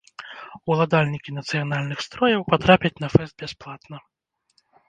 [0.75, 3.97] Уладальнікі нацыянальных строяў патрапяць на фэст бясплатна.